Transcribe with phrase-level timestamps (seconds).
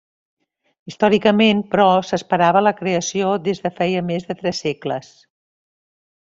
[0.91, 5.13] Històricament, però, s'esperava la creació des de feia més de tres segles.